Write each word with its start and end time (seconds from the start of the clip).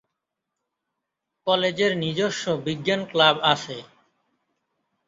কলেজের 1.47 1.91
নিজস্ব 1.97 2.43
বিজ্ঞান 2.65 3.01
ক্লাব 3.11 3.35
আছে। 3.53 3.77